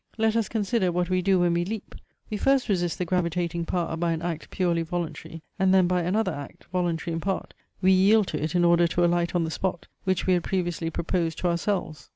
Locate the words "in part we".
7.13-7.91